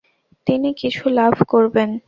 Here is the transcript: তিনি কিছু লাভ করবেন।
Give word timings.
তিনি 0.47 0.69
কিছু 0.73 1.03
লাভ 1.09 1.35
করবেন। 1.47 1.89